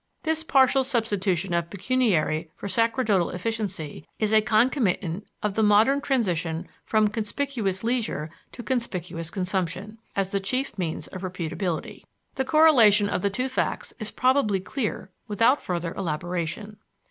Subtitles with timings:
[0.23, 6.67] This partial substitution of pecuniary for sacerdotal efficiency is a concomitant of the modern transition
[6.83, 12.01] from conspicuous leisure to conspicuous consumption, as the chief means of reputability.
[12.33, 16.77] The correlation of the two facts is probably clear without further elaboration.